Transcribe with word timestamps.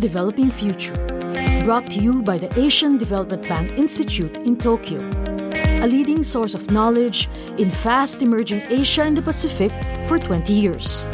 Developing 0.00 0.50
Future. 0.50 0.94
Brought 1.64 1.90
to 1.90 2.00
you 2.00 2.22
by 2.22 2.38
the 2.38 2.58
Asian 2.58 2.96
Development 2.96 3.42
Bank 3.42 3.72
Institute 3.72 4.38
in 4.38 4.56
Tokyo, 4.56 4.98
a 5.84 5.86
leading 5.86 6.24
source 6.24 6.54
of 6.54 6.70
knowledge 6.70 7.28
in 7.58 7.70
fast 7.70 8.22
emerging 8.22 8.62
Asia 8.70 9.02
and 9.02 9.14
the 9.14 9.20
Pacific 9.20 9.70
for 10.08 10.18
20 10.18 10.54
years. 10.54 11.04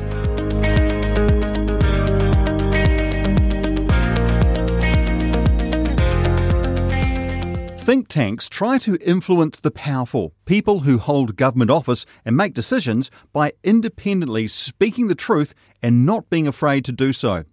Think 7.86 8.06
tanks 8.08 8.48
try 8.48 8.78
to 8.78 8.96
influence 8.96 9.58
the 9.58 9.72
powerful, 9.72 10.32
people 10.44 10.80
who 10.80 10.98
hold 10.98 11.36
government 11.36 11.72
office 11.72 12.06
and 12.24 12.36
make 12.36 12.54
decisions 12.54 13.10
by 13.32 13.52
independently 13.64 14.46
speaking 14.46 15.08
the 15.08 15.14
truth 15.16 15.54
and 15.82 16.06
not 16.06 16.30
being 16.30 16.46
afraid 16.46 16.84
to 16.84 16.92
do 16.92 17.12
so. 17.12 17.44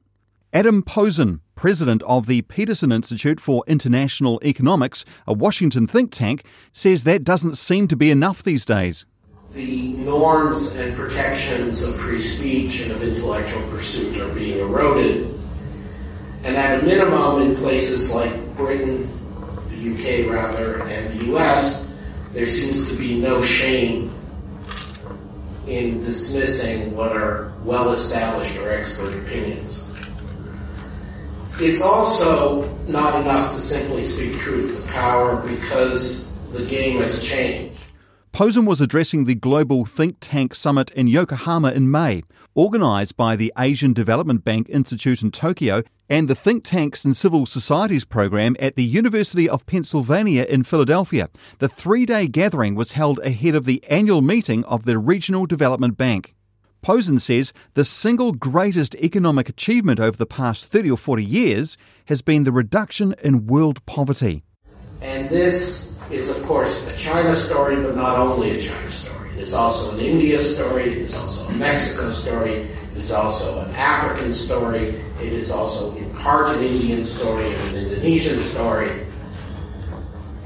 Adam 0.56 0.84
Posen, 0.84 1.42
president 1.56 2.04
of 2.04 2.28
the 2.28 2.44
Peterson 2.44 2.92
Institute 2.92 3.40
for 3.40 3.64
International 3.66 4.40
Economics, 4.46 5.04
a 5.26 5.34
Washington 5.34 5.88
think 5.88 6.12
tank, 6.12 6.46
says 6.72 7.06
that 7.06 7.24
doesn't 7.24 7.56
seem 7.56 7.88
to 7.88 7.96
be 7.96 8.12
enough 8.12 8.44
these 8.44 8.64
days. 8.64 9.08
The 9.54 9.94
norms 9.94 10.76
and 10.76 10.96
protections 10.96 11.82
of 11.88 11.96
free 11.96 12.22
speech 12.22 12.84
and 12.84 12.92
of 12.92 13.02
intellectual 13.02 13.68
pursuit 13.70 14.22
are 14.22 14.32
being 14.36 14.60
eroded. 14.60 15.34
And 16.44 16.56
at 16.56 16.84
a 16.84 16.86
minimum, 16.86 17.42
in 17.42 17.56
places 17.56 18.14
like 18.14 18.56
Britain, 18.56 19.10
the 19.70 19.94
UK 19.96 20.32
rather, 20.32 20.84
and 20.84 21.20
the 21.20 21.36
US, 21.36 21.98
there 22.34 22.48
seems 22.48 22.88
to 22.92 22.96
be 22.96 23.20
no 23.20 23.42
shame 23.42 24.14
in 25.66 26.02
dismissing 26.02 26.96
what 26.96 27.18
are 27.18 27.54
well 27.64 27.92
established 27.92 28.56
or 28.60 28.72
expert 28.72 29.18
opinions. 29.18 29.83
It's 31.60 31.82
also 31.84 32.68
not 32.88 33.22
enough 33.22 33.54
to 33.54 33.60
simply 33.60 34.02
speak 34.02 34.40
truth 34.40 34.82
to 34.82 34.92
power 34.92 35.36
because 35.48 36.36
the 36.52 36.66
game 36.66 37.00
has 37.00 37.24
changed. 37.24 37.80
Posen 38.32 38.66
was 38.66 38.82
addressing 38.82 39.26
the 39.26 39.36
Global 39.36 39.86
Think 39.86 40.18
Tank 40.20 40.56
Summit 40.56 40.90
in 40.92 41.06
Yokohama 41.06 41.72
in 41.72 41.92
May, 41.92 42.24
organised 42.58 43.16
by 43.16 43.36
the 43.36 43.54
Asian 43.60 43.94
Development 43.94 44.44
Bank 44.44 44.68
Institute 44.70 45.22
in 45.22 45.30
Tokyo 45.30 45.84
and 46.10 46.28
the 46.28 46.34
Think 46.34 46.64
Tanks 46.64 47.06
and 47.06 47.16
Civil 47.16 47.46
Societies 47.46 48.06
program 48.06 48.56
at 48.60 48.76
the 48.76 48.84
University 48.84 49.48
of 49.48 49.68
Pennsylvania 49.68 50.48
in 50.50 50.64
Philadelphia. 50.64 51.30
The 51.60 51.70
three 51.70 52.08
day 52.08 52.28
gathering 52.28 52.74
was 52.74 52.94
held 52.94 53.20
ahead 53.20 53.54
of 53.54 53.66
the 53.66 53.84
annual 53.88 54.24
meeting 54.24 54.64
of 54.64 54.86
the 54.86 54.98
Regional 54.98 55.46
Development 55.46 55.96
Bank. 55.96 56.34
Posen 56.84 57.18
says 57.18 57.54
the 57.76 57.86
single 57.86 58.34
greatest 58.34 58.94
economic 58.96 59.48
achievement 59.48 60.02
over 60.02 60.18
the 60.18 60.26
past 60.26 60.66
30 60.66 60.92
or 60.92 60.98
40 60.98 61.24
years 61.24 61.78
has 62.08 62.22
been 62.22 62.44
the 62.44 62.52
reduction 62.52 63.16
in 63.24 63.48
world 63.48 63.84
poverty. 63.86 64.44
And 65.02 65.30
this 65.30 65.98
is, 66.12 66.30
of 66.30 66.46
course, 66.46 66.86
a 66.94 66.98
China 66.98 67.34
story, 67.36 67.78
but 67.78 67.96
not 67.96 68.20
only 68.20 68.58
a 68.58 68.60
China 68.60 68.92
story. 68.92 69.30
It 69.32 69.44
is 69.44 69.54
also 69.54 69.98
an 69.98 70.04
India 70.04 70.38
story, 70.38 70.84
it 70.84 70.98
is 70.98 71.16
also 71.16 71.54
a 71.54 71.58
Mexico 71.58 72.10
story, 72.10 72.54
it 72.54 72.98
is 72.98 73.14
also 73.14 73.62
an 73.62 73.74
African 73.76 74.34
story, 74.34 74.90
it 75.22 75.32
is 75.34 75.52
also 75.52 75.96
in 75.96 76.10
part 76.16 76.50
an 76.50 76.64
Indian 76.64 77.06
story 77.06 77.54
and 77.54 77.78
an 77.78 77.86
Indonesian 77.86 78.40
story. 78.40 79.06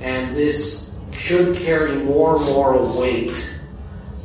And 0.02 0.36
this 0.36 0.96
should 1.14 1.58
carry 1.58 1.98
more 1.98 2.38
moral 2.38 2.96
weight 2.96 3.57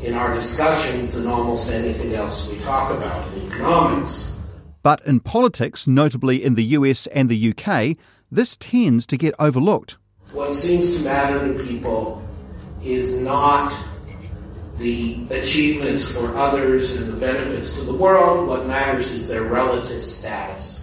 in 0.03 0.15
our 0.15 0.35
discussions 0.35 1.15
than 1.15 1.27
almost 1.27 1.71
anything 1.71 2.15
else 2.15 2.51
we 2.51 2.59
talk 2.59 2.91
about 2.91 3.33
in 3.35 3.53
economics. 3.53 4.37
But 4.83 5.01
in 5.07 5.21
politics, 5.21 5.87
notably 5.87 6.45
in 6.45 6.57
the 6.57 6.65
US 6.65 7.07
and 7.09 7.29
the 7.29 7.55
UK, 7.55 7.97
this 8.31 8.57
tends 8.57 9.07
to 9.07 9.17
get 9.17 9.35
overlooked 9.39 9.97
what 10.33 10.55
seems 10.55 10.97
to 10.97 11.05
matter 11.05 11.53
to 11.53 11.65
people 11.65 12.23
is 12.83 13.21
not 13.21 13.71
the 14.79 15.25
achievements 15.31 16.11
for 16.11 16.35
others 16.35 17.01
and 17.01 17.13
the 17.13 17.17
benefits 17.19 17.79
to 17.79 17.85
the 17.85 17.95
world. 17.95 18.49
What 18.49 18.67
matters 18.67 19.13
is 19.13 19.29
their 19.29 19.43
relative 19.43 20.03
status. 20.03 20.82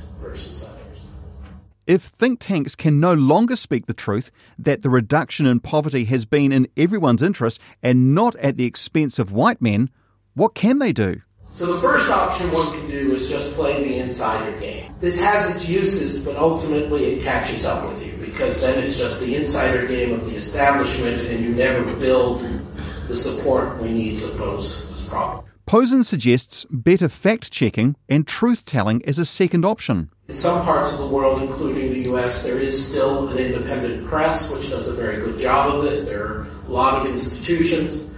If 1.89 2.03
think 2.03 2.39
tanks 2.39 2.75
can 2.75 2.99
no 2.99 3.15
longer 3.15 3.55
speak 3.55 3.87
the 3.87 3.95
truth 3.95 4.29
that 4.59 4.83
the 4.83 4.91
reduction 4.91 5.47
in 5.47 5.59
poverty 5.59 6.05
has 6.05 6.23
been 6.23 6.51
in 6.51 6.67
everyone's 6.77 7.23
interest 7.23 7.59
and 7.81 8.13
not 8.13 8.35
at 8.35 8.57
the 8.57 8.65
expense 8.65 9.17
of 9.17 9.31
white 9.31 9.59
men, 9.59 9.89
what 10.35 10.53
can 10.53 10.77
they 10.77 10.91
do? 10.91 11.21
So 11.51 11.73
the 11.73 11.81
first 11.81 12.11
option 12.11 12.51
one 12.51 12.71
can 12.77 12.87
do 12.91 13.11
is 13.11 13.27
just 13.27 13.55
play 13.55 13.83
the 13.83 13.97
insider 13.97 14.55
game. 14.59 14.93
This 14.99 15.19
has 15.19 15.49
its 15.49 15.67
uses, 15.67 16.23
but 16.23 16.35
ultimately 16.35 17.05
it 17.05 17.23
catches 17.23 17.65
up 17.65 17.87
with 17.87 18.05
you 18.05 18.23
because 18.23 18.61
then 18.61 18.77
it's 18.83 18.99
just 18.99 19.21
the 19.21 19.35
insider 19.35 19.87
game 19.87 20.13
of 20.13 20.27
the 20.27 20.35
establishment 20.35 21.19
and 21.23 21.43
you 21.43 21.49
never 21.55 21.91
build 21.95 22.47
the 23.07 23.15
support 23.15 23.81
we 23.81 23.91
need 23.91 24.19
to 24.19 24.27
pose 24.37 24.87
this 24.89 25.09
problem. 25.09 25.48
Posen 25.69 26.03
suggests 26.03 26.65
better 26.71 27.07
fact 27.07 27.51
checking 27.51 27.95
and 28.09 28.25
truth 28.25 28.65
telling 28.65 29.05
as 29.05 29.19
a 29.19 29.23
second 29.23 29.63
option. 29.63 30.09
In 30.27 30.33
some 30.33 30.65
parts 30.65 30.93
of 30.93 30.97
the 30.97 31.05
world, 31.05 31.43
including 31.43 31.85
the 31.93 32.09
US, 32.11 32.43
there 32.43 32.59
is 32.59 32.73
still 32.89 33.29
an 33.29 33.37
independent 33.37 34.07
press 34.07 34.51
which 34.51 34.71
does 34.71 34.89
a 34.89 34.99
very 34.99 35.17
good 35.17 35.39
job 35.39 35.75
of 35.75 35.83
this. 35.83 36.09
There 36.09 36.25
are 36.25 36.47
a 36.67 36.71
lot 36.71 36.99
of 36.99 37.05
institutions. 37.05 38.11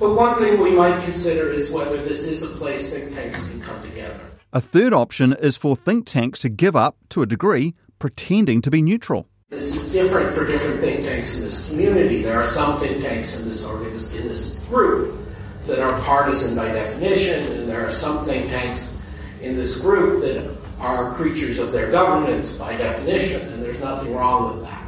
But 0.00 0.16
one 0.16 0.40
thing 0.40 0.60
we 0.60 0.74
might 0.74 1.04
consider 1.04 1.52
is 1.52 1.70
whether 1.72 1.98
this 1.98 2.26
is 2.26 2.42
a 2.42 2.56
place 2.56 2.92
think 2.92 3.14
tanks 3.14 3.48
can 3.48 3.60
come 3.60 3.80
together. 3.82 4.32
A 4.52 4.60
third 4.60 4.92
option 4.92 5.34
is 5.34 5.56
for 5.56 5.76
think 5.76 6.04
tanks 6.04 6.40
to 6.40 6.48
give 6.48 6.74
up, 6.74 6.96
to 7.10 7.22
a 7.22 7.26
degree, 7.26 7.76
pretending 8.00 8.60
to 8.62 8.72
be 8.72 8.82
neutral. 8.82 9.28
This 9.50 9.72
is 9.76 9.92
different 9.92 10.30
for 10.30 10.44
different 10.48 10.80
think 10.80 11.04
tanks 11.04 11.38
in 11.38 11.44
this 11.44 11.70
community. 11.70 12.24
There 12.24 12.40
are 12.40 12.46
some 12.48 12.80
think 12.80 13.04
tanks 13.04 13.40
in 13.40 13.48
this 13.48 13.70
in 13.70 14.26
this 14.26 14.64
group 14.64 15.27
that 15.68 15.80
are 15.80 16.00
partisan 16.00 16.56
by 16.56 16.66
definition, 16.66 17.52
and 17.52 17.68
there 17.68 17.86
are 17.86 17.90
some 17.90 18.24
think 18.24 18.48
tanks 18.48 18.98
in 19.42 19.54
this 19.54 19.80
group 19.82 20.22
that 20.22 20.56
are 20.80 21.14
creatures 21.14 21.58
of 21.58 21.72
their 21.72 21.90
governments 21.90 22.56
by 22.56 22.74
definition, 22.74 23.46
and 23.52 23.62
there's 23.62 23.80
nothing 23.80 24.16
wrong 24.16 24.56
with 24.56 24.64
that. 24.64 24.82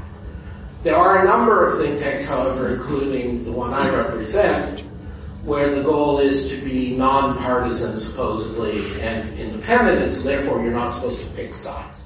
There 0.82 0.96
are 0.96 1.22
a 1.22 1.24
number 1.24 1.66
of 1.66 1.78
think 1.78 2.00
tanks, 2.00 2.26
however, 2.26 2.74
including 2.74 3.44
the 3.44 3.52
one 3.52 3.74
I 3.74 3.94
represent, 3.94 4.80
where 5.44 5.74
the 5.74 5.82
goal 5.82 6.18
is 6.18 6.48
to 6.48 6.64
be 6.64 6.96
nonpartisan, 6.96 7.98
supposedly, 7.98 8.80
and 9.02 9.38
independent, 9.38 10.02
and 10.02 10.10
so 10.10 10.26
therefore 10.26 10.62
you're 10.62 10.72
not 10.72 10.90
supposed 10.90 11.26
to 11.26 11.36
pick 11.36 11.54
sides. 11.54 11.99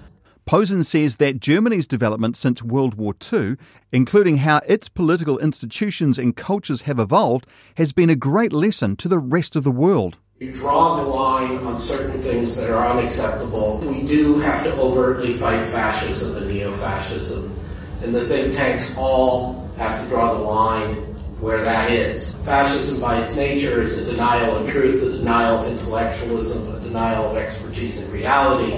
Posen 0.47 0.84
says 0.84 1.16
that 1.16 1.41
Germany's 1.41 1.87
development 1.87 2.37
since 2.37 2.62
World 2.62 2.94
War 2.94 3.15
II, 3.32 3.56
including 3.93 4.38
how 4.38 4.60
its 4.66 4.91
political 4.91 5.38
institutions 5.38 6.19
and 6.19 6.37
cultures 6.37 6.82
have 6.82 6.99
evolved, 6.99 7.47
has 7.77 7.94
been 7.94 8.10
a 8.10 8.16
great 8.16 8.53
lesson 8.53 8.94
to 8.97 9.09
the 9.09 9.19
rest 9.19 9.56
of 9.56 9.65
the 9.65 9.71
world. 9.71 10.19
You 10.41 10.53
draw 10.53 10.97
the 10.97 11.09
line 11.09 11.59
on 11.65 11.78
certain 11.78 12.21
things 12.21 12.56
that 12.56 12.69
are 12.69 12.87
unacceptable. 12.91 13.78
We 13.78 14.03
do 14.03 14.38
have 14.41 14.65
to 14.65 14.75
overtly 14.77 15.32
fight 15.32 15.65
fascism 15.66 16.37
and 16.37 16.49
neo 16.49 16.72
fascism, 16.72 17.59
and 18.03 18.15
the 18.15 18.25
think 18.25 18.55
tanks 18.55 18.99
all 18.99 19.71
have 19.78 20.03
to 20.03 20.09
draw 20.09 20.34
the 20.34 20.41
line 20.41 21.15
where 21.41 21.62
that 21.62 21.91
is. 21.91 22.34
Fascism, 22.37 23.00
by 23.00 23.21
its 23.21 23.37
nature, 23.37 23.82
is 23.82 23.99
a 23.99 24.12
denial 24.12 24.56
of 24.56 24.69
truth, 24.71 25.03
a 25.03 25.19
denial 25.19 25.61
of 25.61 25.69
intellectualism, 25.69 26.75
a 26.75 26.81
denial 26.81 27.31
of 27.31 27.37
expertise 27.37 28.05
and 28.05 28.12
reality, 28.12 28.72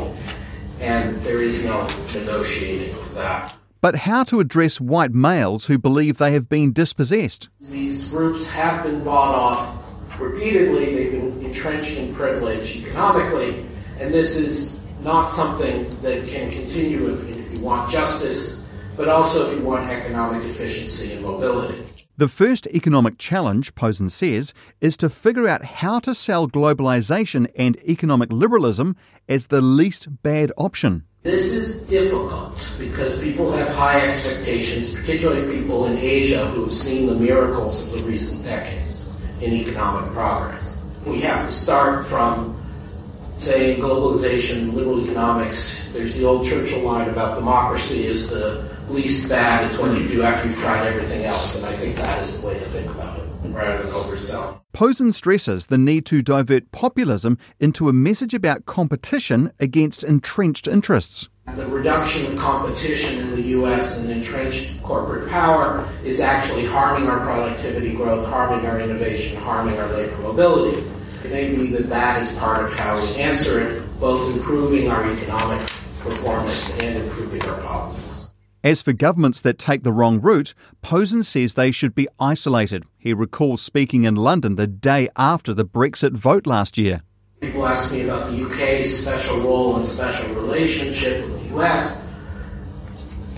and 0.80 1.22
there 1.22 1.42
is 1.42 1.64
no 1.64 1.86
negotiating 2.14 2.96
with 2.96 3.14
that. 3.14 3.54
But 3.80 3.96
how 3.96 4.24
to 4.24 4.40
address 4.40 4.80
white 4.80 5.12
males 5.12 5.66
who 5.66 5.78
believe 5.78 6.18
they 6.18 6.32
have 6.32 6.48
been 6.48 6.72
dispossessed? 6.72 7.48
These 7.70 8.10
groups 8.10 8.50
have 8.50 8.82
been 8.82 9.04
bought 9.04 9.34
off 9.34 9.84
repeatedly, 10.18 10.94
they've 10.94 11.12
been 11.12 11.44
entrenched 11.44 11.98
in 11.98 12.14
privilege 12.14 12.76
economically, 12.76 13.66
and 14.00 14.12
this 14.12 14.36
is 14.36 14.80
not 15.02 15.28
something 15.28 15.88
that 16.00 16.26
can 16.26 16.50
continue 16.50 17.12
if, 17.14 17.36
if 17.36 17.58
you 17.58 17.64
want 17.64 17.90
justice, 17.90 18.66
but 18.96 19.08
also 19.08 19.50
if 19.50 19.58
you 19.58 19.64
want 19.64 19.88
economic 19.90 20.42
efficiency 20.44 21.12
and 21.12 21.22
mobility. 21.22 21.84
The 22.18 22.28
first 22.28 22.66
economic 22.68 23.18
challenge, 23.18 23.74
Posen 23.74 24.08
says, 24.08 24.54
is 24.80 24.96
to 24.96 25.10
figure 25.10 25.46
out 25.46 25.66
how 25.66 26.00
to 26.00 26.14
sell 26.14 26.48
globalization 26.48 27.46
and 27.54 27.76
economic 27.86 28.32
liberalism 28.32 28.96
as 29.28 29.48
the 29.48 29.60
least 29.60 30.22
bad 30.22 30.50
option. 30.56 31.04
This 31.24 31.54
is 31.54 31.86
difficult 31.86 32.72
because 32.78 33.22
people 33.22 33.52
have 33.52 33.68
high 33.68 34.00
expectations, 34.00 34.94
particularly 34.94 35.58
people 35.58 35.84
in 35.88 35.98
Asia 35.98 36.46
who 36.46 36.62
have 36.62 36.72
seen 36.72 37.06
the 37.06 37.16
miracles 37.16 37.84
of 37.84 37.98
the 37.98 38.08
recent 38.08 38.46
decades 38.46 39.14
in 39.42 39.52
economic 39.52 40.10
progress. 40.12 40.80
We 41.04 41.20
have 41.20 41.44
to 41.44 41.52
start 41.52 42.06
from, 42.06 42.58
saying 43.36 43.82
globalization, 43.82 44.72
liberal 44.72 45.04
economics. 45.04 45.92
There's 45.92 46.16
the 46.16 46.24
old 46.24 46.46
Churchill 46.46 46.80
line 46.80 47.10
about 47.10 47.34
democracy 47.34 48.06
is 48.06 48.30
the 48.30 48.74
least 48.90 49.28
bad. 49.28 49.64
It's 49.66 49.78
what 49.78 49.98
you 50.00 50.08
do 50.08 50.22
after 50.22 50.48
you've 50.48 50.58
tried 50.58 50.86
everything 50.86 51.24
else. 51.24 51.56
And 51.56 51.66
I 51.66 51.72
think 51.72 51.96
that 51.96 52.18
is 52.20 52.40
the 52.40 52.46
way 52.46 52.54
to 52.54 52.64
think 52.66 52.90
about 52.90 53.18
it 53.18 53.24
rather 53.44 53.82
than 53.82 53.92
oversell. 53.92 54.60
Posen 54.72 55.12
stresses 55.12 55.68
the 55.68 55.78
need 55.78 56.04
to 56.06 56.20
divert 56.20 56.70
populism 56.70 57.38
into 57.58 57.88
a 57.88 57.92
message 57.92 58.34
about 58.34 58.66
competition 58.66 59.50
against 59.58 60.04
entrenched 60.04 60.68
interests. 60.68 61.28
The 61.54 61.66
reduction 61.66 62.26
of 62.26 62.38
competition 62.38 63.20
in 63.20 63.30
the 63.30 63.42
U.S. 63.42 64.02
and 64.02 64.12
entrenched 64.12 64.82
corporate 64.82 65.30
power 65.30 65.88
is 66.04 66.20
actually 66.20 66.66
harming 66.66 67.08
our 67.08 67.20
productivity 67.20 67.94
growth, 67.94 68.26
harming 68.26 68.66
our 68.66 68.80
innovation, 68.80 69.40
harming 69.40 69.78
our 69.78 69.88
labor 69.88 70.16
mobility. 70.18 70.82
It 71.24 71.30
may 71.30 71.50
be 71.54 71.68
that 71.68 71.88
that 71.88 72.22
is 72.22 72.32
part 72.36 72.64
of 72.64 72.72
how 72.74 73.00
we 73.00 73.16
answer 73.16 73.60
it, 73.60 74.00
both 74.00 74.34
improving 74.36 74.90
our 74.90 75.10
economic 75.10 75.66
performance 76.00 76.78
and 76.78 77.02
improving 77.02 77.42
our 77.48 77.60
politics. 77.62 78.15
As 78.66 78.82
for 78.82 78.92
governments 78.92 79.40
that 79.42 79.60
take 79.60 79.84
the 79.84 79.92
wrong 79.92 80.20
route, 80.20 80.52
Posen 80.82 81.22
says 81.22 81.54
they 81.54 81.70
should 81.70 81.94
be 81.94 82.08
isolated. 82.18 82.82
He 82.98 83.14
recalls 83.14 83.62
speaking 83.62 84.02
in 84.02 84.16
London 84.16 84.56
the 84.56 84.66
day 84.66 85.08
after 85.14 85.54
the 85.54 85.64
Brexit 85.64 86.14
vote 86.14 86.48
last 86.48 86.76
year. 86.76 87.02
People 87.40 87.64
ask 87.64 87.92
me 87.92 88.02
about 88.02 88.28
the 88.28 88.44
UK's 88.44 89.04
special 89.04 89.38
role 89.38 89.76
and 89.76 89.86
special 89.86 90.34
relationship 90.34 91.24
with 91.28 91.48
the 91.48 91.56
US, 91.56 92.04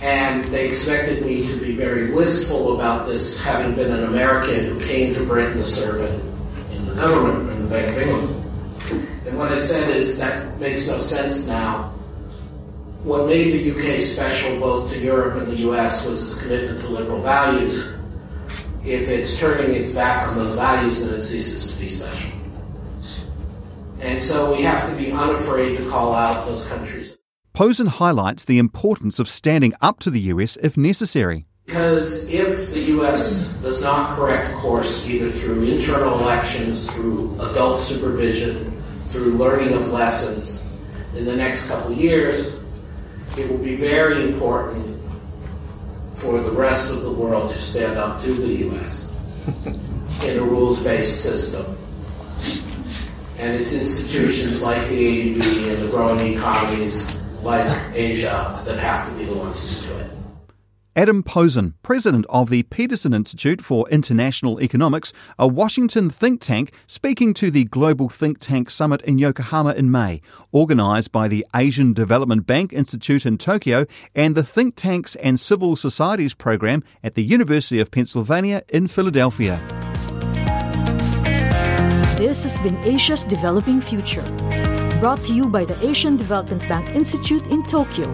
and 0.01 0.45
they 0.45 0.67
expected 0.67 1.23
me 1.23 1.45
to 1.45 1.57
be 1.57 1.75
very 1.75 2.11
wistful 2.11 2.73
about 2.73 3.05
this, 3.05 3.39
having 3.43 3.75
been 3.75 3.91
an 3.91 4.05
American 4.05 4.65
who 4.65 4.79
came 4.79 5.13
to 5.13 5.23
Britain 5.27 5.59
to 5.59 5.67
serve 5.67 6.09
in, 6.09 6.75
in 6.75 6.85
the 6.87 6.95
government 6.95 7.51
in 7.51 7.65
the 7.65 7.69
Bank 7.69 7.95
of 7.95 8.01
England. 8.01 9.27
And 9.27 9.37
what 9.37 9.51
I 9.51 9.59
said 9.59 9.95
is 9.95 10.17
that 10.17 10.59
makes 10.59 10.87
no 10.87 10.97
sense 10.97 11.47
now. 11.47 11.93
What 13.03 13.27
made 13.27 13.51
the 13.53 13.71
UK 13.71 14.01
special 14.01 14.59
both 14.59 14.91
to 14.91 14.99
Europe 14.99 15.41
and 15.41 15.47
the 15.47 15.69
US 15.69 16.05
was 16.07 16.21
its 16.21 16.41
commitment 16.41 16.81
to 16.81 16.89
liberal 16.89 17.21
values. 17.21 17.97
If 18.83 19.07
it's 19.07 19.39
turning 19.39 19.73
its 19.73 19.93
back 19.93 20.27
on 20.27 20.35
those 20.35 20.55
values, 20.55 21.05
then 21.05 21.15
it 21.17 21.21
ceases 21.21 21.73
to 21.73 21.79
be 21.81 21.87
special. 21.87 22.37
And 24.01 24.21
so 24.21 24.53
we 24.53 24.63
have 24.63 24.89
to 24.89 24.95
be 24.97 25.11
unafraid 25.11 25.77
to 25.77 25.89
call 25.89 26.13
out 26.13 26.45
those 26.45 26.67
countries. 26.67 27.17
Posen 27.53 27.87
highlights 27.87 28.43
the 28.43 28.57
importance 28.57 29.17
of 29.17 29.29
standing 29.29 29.73
up 29.81 29.99
to 29.99 30.09
the 30.09 30.21
US 30.33 30.57
if 30.57 30.77
necessary. 30.77 31.45
Because 31.65 32.27
if 32.33 32.73
the 32.73 32.79
U.S. 32.97 33.53
does 33.61 33.83
not 33.83 34.15
correct 34.17 34.53
course, 34.55 35.07
either 35.07 35.29
through 35.29 35.63
internal 35.63 36.19
elections, 36.19 36.91
through 36.91 37.35
adult 37.39 37.81
supervision, 37.81 38.81
through 39.05 39.33
learning 39.33 39.73
of 39.73 39.91
lessons 39.91 40.67
in 41.15 41.25
the 41.25 41.35
next 41.35 41.69
couple 41.69 41.91
of 41.91 41.97
years, 41.97 42.58
it 43.37 43.49
will 43.49 43.57
be 43.57 43.75
very 43.75 44.23
important 44.23 44.99
for 46.13 46.41
the 46.41 46.51
rest 46.51 46.93
of 46.93 47.03
the 47.03 47.11
world 47.11 47.49
to 47.49 47.57
stand 47.57 47.97
up 47.97 48.21
to 48.21 48.33
the 48.33 48.47
U.S. 48.65 49.17
in 50.23 50.37
a 50.37 50.43
rules 50.43 50.83
based 50.83 51.23
system 51.23 51.77
and 53.39 53.55
it's 53.55 53.73
institutions 53.73 54.61
like 54.61 54.85
the 54.89 55.35
ADB 55.35 55.73
and 55.73 55.81
the 55.81 55.87
growing 55.89 56.33
economies 56.33 57.15
like 57.41 57.65
Asia 57.95 58.61
that 58.65 58.77
have 58.79 59.09
to 59.09 59.15
be 59.17 59.25
the 59.25 59.33
ones 59.33 59.79
to 59.79 59.87
do 59.87 59.93
it. 59.95 60.11
Adam 60.95 61.21
Posen, 61.21 61.75
president 61.83 62.25
of 62.29 62.49
the 62.49 62.63
Peterson 62.63 63.13
Institute 63.13 63.61
for 63.61 63.87
International 63.89 64.59
Economics, 64.59 65.13
a 65.37 65.47
Washington 65.47 66.09
think 66.09 66.41
tank, 66.41 66.73
speaking 66.87 67.33
to 67.35 67.51
the 67.51 67.65
Global 67.65 68.09
Think 68.09 68.39
Tank 68.39 68.71
Summit 68.71 69.01
in 69.03 69.19
Yokohama 69.19 69.73
in 69.73 69.91
May, 69.91 70.19
organised 70.51 71.11
by 71.11 71.27
the 71.27 71.45
Asian 71.55 71.93
Development 71.93 72.45
Bank 72.47 72.73
Institute 72.73 73.25
in 73.25 73.37
Tokyo 73.37 73.85
and 74.15 74.33
the 74.33 74.43
Think 74.43 74.75
Tanks 74.75 75.15
and 75.17 75.39
Civil 75.39 75.75
Societies 75.75 76.33
program 76.33 76.83
at 77.03 77.13
the 77.13 77.23
University 77.23 77.79
of 77.79 77.91
Pennsylvania 77.91 78.63
in 78.67 78.87
Philadelphia. 78.87 79.61
This 82.17 82.43
has 82.43 82.59
been 82.61 82.77
Asia's 82.83 83.23
Developing 83.23 83.79
Future, 83.79 84.23
brought 84.99 85.19
to 85.25 85.33
you 85.33 85.47
by 85.47 85.65
the 85.65 85.77
Asian 85.87 86.17
Development 86.17 86.61
Bank 86.63 86.89
Institute 86.89 87.45
in 87.47 87.63
Tokyo. 87.63 88.13